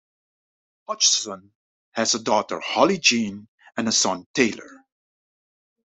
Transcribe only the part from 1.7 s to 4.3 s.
has a daughter Hollie-Jean and son